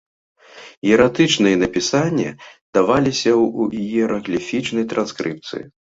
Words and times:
Іератычныя 0.87 1.59
напісанні 1.63 2.25
даваліся 2.79 3.29
ў 3.33 3.85
іерагліфічнай 3.91 4.83
транскрыпцыі. 4.95 5.63